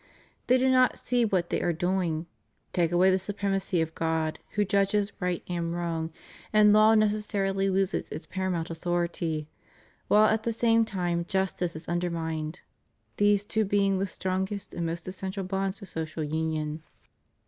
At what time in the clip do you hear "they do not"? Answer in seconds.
0.47-0.97